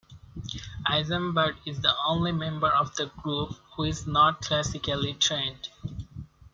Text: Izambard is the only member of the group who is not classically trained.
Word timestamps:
Izambard 0.87 1.57
is 1.63 1.79
the 1.81 1.93
only 2.07 2.31
member 2.31 2.69
of 2.69 2.95
the 2.95 3.11
group 3.21 3.51
who 3.75 3.83
is 3.83 4.07
not 4.07 4.41
classically 4.41 5.13
trained. 5.13 5.69